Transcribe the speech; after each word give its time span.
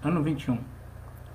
Ano 0.00 0.22
21. 0.22 0.60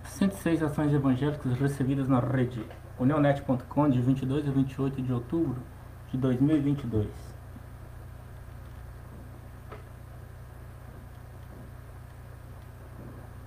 106 0.06 0.64
ações 0.64 0.94
evangélicas 0.94 1.52
recebidas 1.60 2.08
na 2.08 2.22
rede 2.22 2.66
unionet.com 2.98 3.90
de 3.90 4.00
22 4.00 4.48
a 4.48 4.52
28 4.52 5.02
de 5.02 5.12
outubro 5.12 5.62
de 6.10 6.18
2022. 6.18 7.10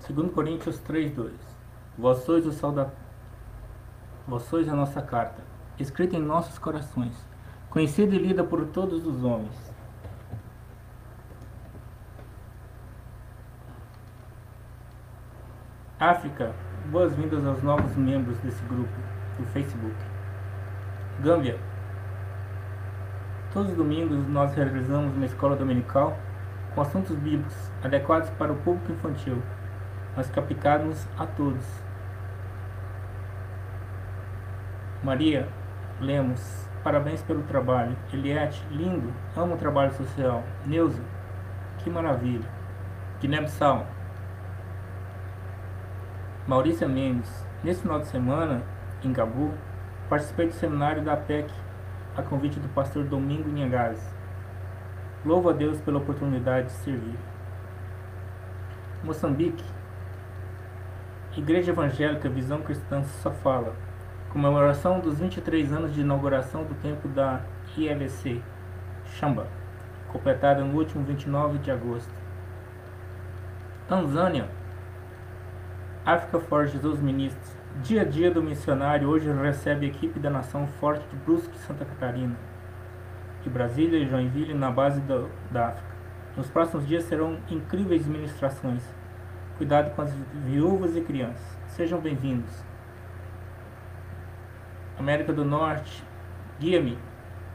Segundo 0.00 0.30
Coríntios 0.32 0.78
3:2. 0.80 1.32
Vós 1.96 2.18
sois 2.18 2.46
o 2.46 2.52
sal 2.52 2.72
da 2.72 2.90
Vós 4.28 4.42
sois 4.42 4.68
a 4.68 4.76
nossa 4.76 5.00
carta, 5.00 5.42
escrita 5.78 6.14
em 6.14 6.20
nossos 6.20 6.58
corações, 6.58 7.16
conhecida 7.70 8.14
e 8.14 8.18
lida 8.18 8.44
por 8.44 8.66
todos 8.66 9.06
os 9.06 9.24
homens. 9.24 9.65
África, 16.10 16.52
boas-vindas 16.88 17.44
aos 17.44 17.60
novos 17.64 17.96
membros 17.96 18.38
desse 18.38 18.62
grupo 18.66 18.92
do 19.40 19.44
Facebook. 19.46 19.96
Gâmbia, 21.18 21.58
todos 23.52 23.72
os 23.72 23.76
domingos 23.76 24.24
nós 24.28 24.54
realizamos 24.54 25.16
uma 25.16 25.26
escola 25.26 25.56
dominical 25.56 26.16
com 26.76 26.80
assuntos 26.80 27.16
bíblicos 27.16 27.72
adequados 27.82 28.30
para 28.30 28.52
o 28.52 28.56
público 28.58 28.92
infantil, 28.92 29.42
mas 30.16 30.30
capicados 30.30 31.08
a 31.18 31.26
todos. 31.26 31.66
Maria 35.02 35.48
Lemos, 36.00 36.68
parabéns 36.84 37.20
pelo 37.22 37.42
trabalho. 37.42 37.96
Eliette, 38.12 38.64
lindo, 38.70 39.12
amo 39.36 39.54
o 39.54 39.58
trabalho 39.58 39.92
social. 39.94 40.44
Neuza, 40.64 41.02
que 41.78 41.90
maravilha. 41.90 42.48
Guiné-Bissau, 43.20 43.95
Maurícia 46.46 46.86
Mendes. 46.86 47.44
Nesse 47.64 47.82
final 47.82 47.98
de 47.98 48.06
semana, 48.06 48.62
em 49.02 49.12
Gabu, 49.12 49.52
participei 50.08 50.46
do 50.46 50.52
seminário 50.52 51.02
da 51.02 51.16
PEC, 51.16 51.52
a 52.16 52.22
convite 52.22 52.60
do 52.60 52.68
pastor 52.68 53.02
Domingo 53.02 53.48
Nhangaz. 53.48 54.00
Louvo 55.24 55.50
a 55.50 55.52
Deus 55.52 55.80
pela 55.80 55.98
oportunidade 55.98 56.68
de 56.68 56.72
servir. 56.74 57.18
Moçambique, 59.02 59.64
Igreja 61.36 61.72
Evangélica 61.72 62.28
Visão 62.28 62.62
Cristã 62.62 63.02
só 63.02 63.32
fala. 63.32 63.74
Comemoração 64.32 65.00
dos 65.00 65.18
23 65.18 65.72
anos 65.72 65.92
de 65.92 66.02
inauguração 66.02 66.62
do 66.62 66.74
templo 66.76 67.10
da 67.10 67.40
ILC, 67.76 68.40
Chamba, 69.18 69.48
completada 70.12 70.62
no 70.62 70.78
último 70.78 71.04
29 71.04 71.58
de 71.58 71.72
agosto. 71.72 72.14
Tanzânia, 73.88 74.48
África 76.06 76.38
for 76.38 76.68
Jesus 76.68 77.00
Ministros. 77.00 77.50
Dia 77.82 78.02
a 78.02 78.04
dia 78.04 78.30
do 78.30 78.40
missionário 78.40 79.08
hoje 79.08 79.28
recebe 79.28 79.86
a 79.86 79.88
equipe 79.88 80.20
da 80.20 80.30
Nação 80.30 80.68
Forte 80.78 81.04
de 81.08 81.16
Brusque, 81.16 81.58
Santa 81.58 81.84
Catarina, 81.84 82.36
de 83.42 83.50
Brasília 83.50 83.98
e 83.98 84.08
Joinville, 84.08 84.54
na 84.54 84.70
base 84.70 85.00
do, 85.00 85.28
da 85.50 85.70
África. 85.70 85.96
Nos 86.36 86.48
próximos 86.48 86.86
dias 86.86 87.02
serão 87.02 87.40
incríveis 87.50 88.06
ministrações. 88.06 88.84
Cuidado 89.58 89.96
com 89.96 90.02
as 90.02 90.14
viúvas 90.44 90.96
e 90.96 91.00
crianças. 91.00 91.58
Sejam 91.66 91.98
bem-vindos. 92.00 92.64
América 94.96 95.32
do 95.32 95.44
Norte, 95.44 96.04
guia-me. 96.60 96.96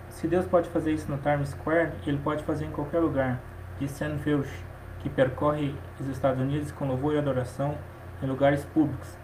Se 0.10 0.28
Deus 0.28 0.46
pode 0.46 0.68
fazer 0.68 0.92
isso 0.92 1.10
no 1.10 1.18
Times 1.20 1.52
Square, 1.52 1.94
Ele 2.06 2.18
pode 2.18 2.44
fazer 2.44 2.66
em 2.66 2.72
qualquer 2.72 3.00
lugar. 3.00 3.40
Disse 3.80 3.94
Sam 3.94 4.18
Filch, 4.18 4.52
que 5.00 5.10
percorre 5.10 5.74
os 5.98 6.10
Estados 6.10 6.42
Unidos 6.42 6.70
com 6.74 6.86
louvor 6.86 7.14
e 7.14 7.18
adoração 7.18 7.78
em 8.22 8.28
lugares 8.28 8.64
públicos. 8.66 9.18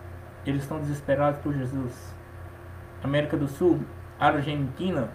Eles 0.45 0.63
estão 0.63 0.79
desesperados 0.79 1.39
por 1.41 1.53
Jesus. 1.53 2.15
América 3.03 3.37
do 3.37 3.47
Sul, 3.47 3.81
Argentina, 4.19 5.09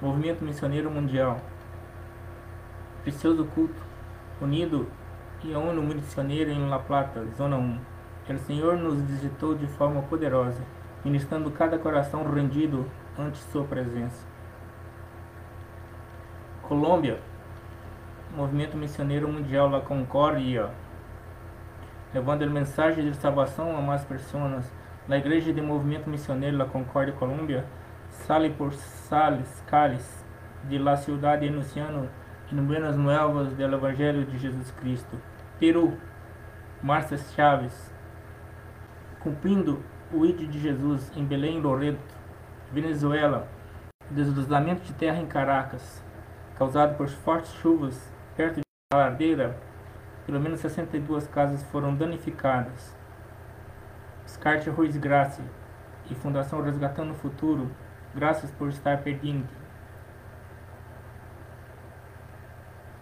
Movimento 0.00 0.44
Missioneiro 0.44 0.90
Mundial. 0.90 1.40
Precioso 3.02 3.44
Culto, 3.54 3.80
Unido 4.40 4.88
e 5.44 5.54
a 5.54 5.58
ONU 5.58 5.82
Missioneira 5.82 6.50
em 6.50 6.68
La 6.68 6.78
Plata, 6.78 7.24
Zona 7.36 7.56
1. 7.56 7.78
Que 8.26 8.32
o 8.32 8.38
Senhor 8.38 8.76
nos 8.76 9.00
visitou 9.02 9.54
de 9.54 9.66
forma 9.66 10.02
poderosa, 10.02 10.62
ministrando 11.04 11.50
cada 11.50 11.78
coração 11.78 12.24
rendido 12.30 12.86
ante 13.18 13.38
Sua 13.38 13.64
presença. 13.64 14.24
Colômbia, 16.62 17.18
Movimento 18.36 18.76
Missioneiro 18.76 19.28
Mundial 19.28 19.68
La 19.68 19.80
Concórdia 19.80 20.70
levando 22.12 22.42
a 22.42 22.46
mensagem 22.46 23.04
de 23.04 23.16
salvação 23.16 23.76
a 23.76 23.80
mais 23.80 24.04
pessoas. 24.04 24.70
Na 25.08 25.18
Igreja 25.18 25.52
de 25.52 25.60
Movimento 25.60 26.08
Missioneiro 26.08 26.56
La 26.56 26.64
Concórdia, 26.64 27.12
Colômbia, 27.14 27.64
sale 28.08 28.50
por 28.50 28.72
sales, 28.72 29.62
cales, 29.66 30.24
de 30.68 30.78
la 30.78 30.96
ciudad 30.96 31.42
anunciando 31.42 32.08
en 32.52 32.66
buenas 32.66 32.96
nuevas 32.96 33.56
del 33.56 33.74
Evangelho 33.74 34.24
de 34.24 34.38
Jesus 34.38 34.70
Cristo. 34.80 35.18
Peru, 35.58 35.96
Márcia 36.82 37.18
Chaves, 37.18 37.92
cumprindo 39.20 39.82
o 40.12 40.24
ídolo 40.24 40.48
de 40.48 40.60
Jesus 40.60 41.10
em 41.16 41.24
Belém, 41.24 41.60
Loreto. 41.60 42.22
Venezuela, 42.72 43.48
deslizamento 44.10 44.82
de 44.82 44.94
terra 44.94 45.18
em 45.18 45.26
Caracas, 45.26 46.02
causado 46.56 46.96
por 46.96 47.06
fortes 47.06 47.52
chuvas 47.54 48.10
perto 48.34 48.56
de 48.56 48.62
ladeira 48.94 49.54
pelo 50.26 50.40
menos 50.40 50.60
62 50.60 51.26
casas 51.28 51.62
foram 51.64 51.94
danificadas. 51.94 52.96
Descarte 54.24 54.70
Ruiz 54.70 54.96
Graça 54.96 55.42
e 56.10 56.14
Fundação 56.14 56.62
Resgatando 56.62 57.10
o 57.10 57.14
Futuro, 57.14 57.70
graças 58.14 58.50
por 58.52 58.68
estar 58.68 58.98
perdendo. 58.98 59.48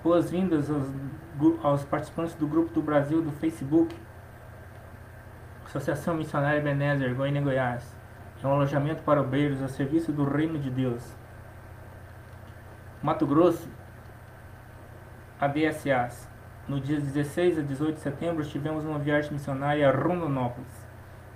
Boas-vindas 0.03 0.71
aos, 0.71 0.89
aos, 1.63 1.85
participantes 1.85 2.35
do 2.35 2.47
Grupo 2.49 2.73
do 2.73 2.81
Brasil 2.81 3.21
do 3.21 3.31
Facebook, 3.33 3.95
Associação 5.67 6.15
Missionária 6.15 6.61
Benézer, 6.61 7.15
Goiânia, 7.15 7.43
Goiás. 7.43 7.95
É 8.43 8.47
um 8.47 8.53
alojamento 8.53 9.03
para 9.03 9.21
obreiros 9.21 9.63
a 9.63 9.69
serviço 9.69 10.11
do 10.11 10.25
Reino 10.25 10.59
de 10.59 10.71
Deus. 10.71 11.15
Mato 13.03 13.27
Grosso, 13.27 13.69
ABSAs. 15.39 16.29
No 16.69 16.81
dia 16.81 17.01
16 17.01 17.59
a 17.59 17.63
18 17.63 17.97
de 17.97 18.01
setembro, 18.01 18.45
tivemos 18.45 18.85
uma 18.85 18.99
viagem 18.99 19.33
missionária 19.33 19.89
a 19.89 19.93
Rondonópolis, 19.93 20.87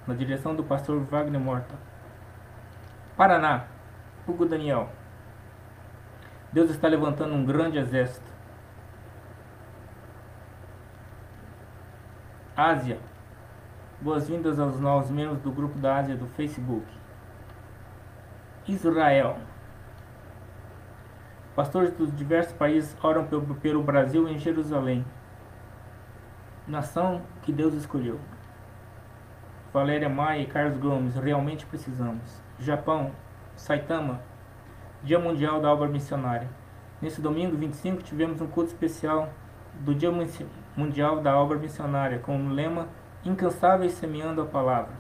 na 0.07 0.15
direção 0.15 0.55
do 0.55 0.63
pastor 0.63 1.01
Wagner 1.01 1.41
Morta. 1.41 1.75
Paraná, 3.17 3.65
Hugo 4.27 4.47
Daniel. 4.47 4.89
Deus 6.53 6.71
está 6.71 6.87
levantando 6.89 7.35
um 7.35 7.45
grande 7.45 7.79
exército. 7.79 8.33
Ásia. 12.57 12.99
Boas-vindas 14.01 14.61
aos 14.61 14.79
novos 14.79 15.11
membros 15.11 15.41
do 15.41 15.51
grupo 15.51 15.79
da 15.79 15.97
Ásia 15.97 16.17
do 16.17 16.27
Facebook. 16.27 16.87
Israel. 18.69 19.39
Pastores 21.55 21.93
dos 21.93 22.15
diversos 22.15 22.53
países 22.55 22.97
oram 23.03 23.27
pelo, 23.27 23.55
pelo 23.57 23.83
Brasil 23.83 24.29
em 24.29 24.39
Jerusalém 24.39 25.05
nação 26.67 27.21
que 27.43 27.53
Deus 27.53 27.75
escolheu. 27.75 28.19
Valéria 29.73 30.09
Maia 30.09 30.43
e 30.43 30.47
Carlos 30.47 30.79
Gomes, 30.79 31.15
realmente 31.15 31.67
precisamos. 31.67 32.43
Japão, 32.59 33.13
Saitama, 33.57 34.21
Dia 35.03 35.19
Mundial 35.19 35.61
da 35.61 35.71
Obra 35.71 35.89
Missionária. 35.89 36.49
Nesse 37.03 37.21
domingo 37.21 37.57
25 37.57 38.03
tivemos 38.03 38.41
um 38.41 38.47
culto 38.47 38.71
especial 38.71 39.29
do 39.75 39.95
Dia 39.95 40.11
Mundial 40.77 41.21
da 41.21 41.37
Obra 41.37 41.59
Missionária 41.59 42.19
com 42.19 42.39
o 42.39 42.49
lema 42.49 42.89
Incansáveis 43.25 43.93
Semeando 43.93 44.41
a 44.41 44.47
Palavra. 44.47 44.93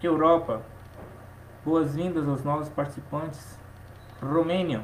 Europa, 0.00 0.62
boas-vindas 1.64 2.28
aos 2.28 2.44
novos 2.44 2.68
participantes. 2.68 3.58
Romênia, 4.20 4.82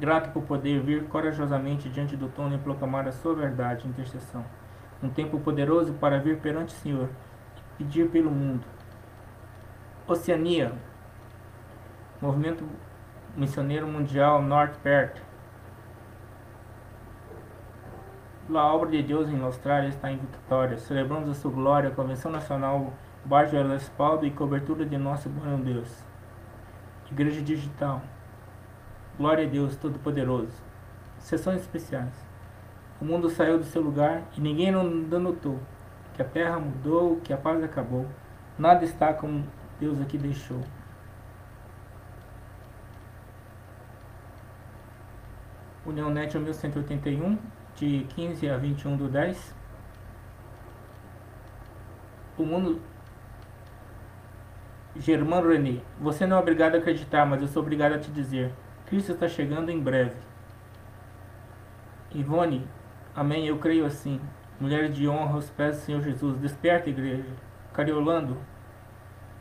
grato 0.00 0.32
por 0.32 0.42
poder 0.42 0.80
vir 0.80 1.04
corajosamente 1.04 1.88
diante 1.88 2.16
do 2.16 2.28
trono 2.28 2.54
e 2.54 2.58
proclamar 2.58 3.06
a 3.08 3.12
sua 3.12 3.34
verdade 3.34 3.86
e 3.86 3.90
intercessão 3.90 4.44
um 5.02 5.08
tempo 5.08 5.38
poderoso 5.38 5.92
para 5.94 6.18
vir 6.18 6.38
perante 6.38 6.74
o 6.74 6.78
Senhor 6.78 7.08
e 7.56 7.84
pedir 7.84 8.10
pelo 8.10 8.30
mundo. 8.30 8.64
Oceania, 10.06 10.72
Movimento 12.20 12.64
Missioneiro 13.36 13.86
Mundial 13.86 14.42
Norte 14.42 14.78
Perto. 14.78 15.22
A 18.52 18.74
obra 18.74 18.90
de 18.90 19.02
Deus 19.02 19.28
em 19.28 19.40
Austrália 19.42 19.88
está 19.88 20.10
em 20.10 20.16
vitória. 20.16 20.78
Celebramos 20.78 21.28
a 21.28 21.34
sua 21.34 21.50
glória, 21.50 21.90
a 21.90 21.94
Convenção 21.94 22.32
Nacional, 22.32 22.94
baixo 23.24 23.54
o 23.54 23.68
respaldo 23.68 24.24
e 24.24 24.30
cobertura 24.30 24.86
de 24.86 24.96
nosso 24.96 25.28
bom 25.28 25.60
Deus. 25.60 26.02
Igreja 27.10 27.42
Digital. 27.42 28.00
Glória 29.18 29.44
a 29.44 29.50
Deus 29.50 29.74
Todo-Poderoso. 29.74 30.62
Sessões 31.18 31.62
especiais. 31.62 32.14
O 33.00 33.04
mundo 33.04 33.28
saiu 33.28 33.58
do 33.58 33.64
seu 33.64 33.82
lugar 33.82 34.22
e 34.36 34.40
ninguém 34.40 34.72
ainda 34.72 35.18
notou 35.18 35.58
que 36.14 36.22
a 36.22 36.24
terra 36.24 36.60
mudou, 36.60 37.16
que 37.24 37.32
a 37.32 37.36
paz 37.36 37.60
acabou. 37.64 38.06
Nada 38.56 38.84
está 38.84 39.12
como 39.12 39.44
Deus 39.80 40.00
aqui 40.00 40.16
deixou. 40.16 40.60
União 45.84 46.10
Net 46.10 46.38
1181, 46.38 47.38
de 47.74 48.06
15 48.10 48.48
a 48.48 48.56
21 48.56 48.96
do 48.96 49.08
10. 49.08 49.52
O 52.38 52.44
mundo. 52.44 52.80
Germano 54.94 55.48
René, 55.48 55.80
você 56.00 56.24
não 56.24 56.36
é 56.36 56.40
obrigado 56.40 56.76
a 56.76 56.78
acreditar, 56.78 57.26
mas 57.26 57.42
eu 57.42 57.48
sou 57.48 57.62
obrigado 57.62 57.94
a 57.94 57.98
te 57.98 58.12
dizer: 58.12 58.52
Cristo 58.88 59.12
está 59.12 59.28
chegando 59.28 59.70
em 59.70 59.78
breve. 59.78 60.16
Ivone, 62.14 62.66
amém, 63.14 63.46
eu 63.46 63.58
creio 63.58 63.84
assim. 63.84 64.18
Mulher 64.58 64.88
de 64.88 65.06
honra 65.06 65.34
aos 65.34 65.50
pés 65.50 65.76
do 65.76 65.82
Senhor 65.82 66.00
Jesus, 66.00 66.38
desperta, 66.38 66.88
igreja. 66.88 67.28
Cariolando, 67.74 68.38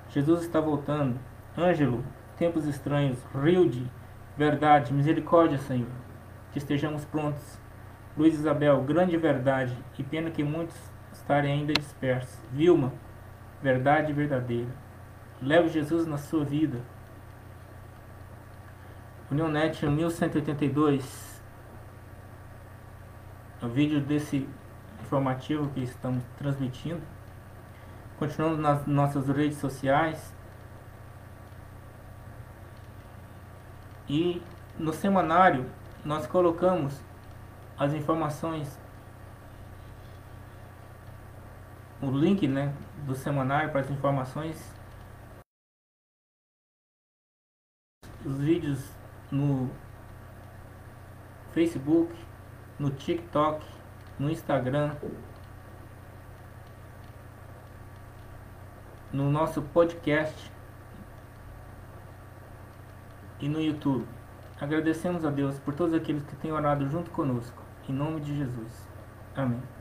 Jesus 0.10 0.42
está 0.42 0.60
voltando. 0.60 1.18
Ângelo, 1.58 2.04
tempos 2.36 2.66
estranhos. 2.66 3.18
Rilde, 3.34 3.90
verdade, 4.36 4.94
misericórdia, 4.94 5.58
Senhor. 5.58 5.88
Que 6.52 6.58
estejamos 6.58 7.06
prontos. 7.06 7.58
Luiz 8.18 8.34
Isabel, 8.34 8.82
grande 8.82 9.16
verdade, 9.16 9.74
e 9.98 10.04
pena 10.04 10.30
que 10.30 10.44
muitos 10.44 10.76
estarem 11.14 11.54
ainda 11.54 11.72
dispersos. 11.72 12.38
Vilma, 12.52 12.92
verdade 13.64 14.12
verdadeira. 14.12 14.72
Leve 15.42 15.70
Jesus 15.70 16.06
na 16.06 16.18
sua 16.18 16.44
vida. 16.44 16.80
União 19.30 19.50
Net 19.50 19.86
1182. 19.86 21.42
O 23.62 23.68
vídeo 23.68 24.00
desse 24.00 24.48
informativo 25.02 25.70
que 25.72 25.82
estamos 25.82 26.24
transmitindo. 26.38 27.02
Continuando 28.18 28.58
nas 28.58 28.86
nossas 28.88 29.28
redes 29.28 29.58
sociais. 29.58 30.34
E 34.08 34.42
no 34.80 34.94
semanário 34.94 35.70
nós 36.06 36.26
colocamos 36.26 36.98
as 37.78 37.94
informações, 37.94 38.80
o 42.02 42.10
link 42.10 42.48
né, 42.48 42.74
do 43.06 43.14
semanário 43.14 43.70
para 43.72 43.82
as 43.82 43.90
informações, 43.92 44.74
os 48.26 48.40
vídeos 48.40 48.90
no 49.32 49.70
Facebook, 51.54 52.14
no 52.80 52.92
TikTok, 52.92 53.66
no 54.20 54.30
Instagram, 54.30 54.96
no 59.12 59.30
nosso 59.32 59.62
podcast 59.62 60.52
e 63.40 63.48
no 63.48 63.62
YouTube. 63.62 64.06
Agradecemos 64.60 65.24
a 65.24 65.30
Deus 65.30 65.60
por 65.60 65.74
todos 65.74 65.94
aqueles 65.94 66.24
que 66.24 66.36
têm 66.36 66.52
orado 66.52 66.88
junto 66.90 67.12
conosco. 67.12 67.62
Em 67.88 67.94
nome 67.94 68.20
de 68.22 68.36
Jesus. 68.36 68.88
Amém. 69.36 69.77